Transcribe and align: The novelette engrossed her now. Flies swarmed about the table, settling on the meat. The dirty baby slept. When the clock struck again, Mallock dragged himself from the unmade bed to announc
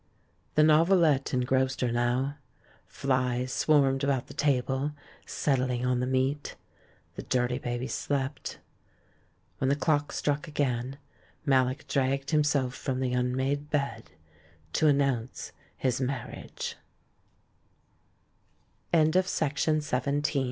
The 0.55 0.63
novelette 0.63 1.31
engrossed 1.31 1.81
her 1.81 1.91
now. 1.91 2.37
Flies 2.87 3.53
swarmed 3.53 4.03
about 4.03 4.25
the 4.25 4.33
table, 4.33 4.93
settling 5.27 5.85
on 5.85 5.99
the 5.99 6.07
meat. 6.07 6.55
The 7.13 7.21
dirty 7.21 7.59
baby 7.59 7.85
slept. 7.85 8.57
When 9.59 9.69
the 9.69 9.75
clock 9.75 10.11
struck 10.11 10.47
again, 10.47 10.97
Mallock 11.45 11.87
dragged 11.87 12.31
himself 12.31 12.73
from 12.73 12.99
the 12.99 13.13
unmade 13.13 13.69
bed 13.69 14.09
to 14.73 14.87
announc 14.87 15.51